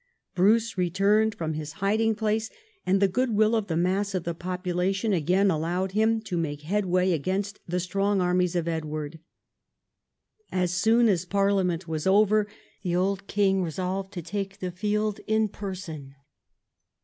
[0.33, 2.49] Bruce returned from his hiding place,
[2.87, 6.61] and the good will of the mass of the population again allowed him to make
[6.63, 9.19] headway against the strong armies of Edward.
[10.51, 12.47] As soon as parliament was over,
[12.81, 16.15] the old king resolved to take the field in person.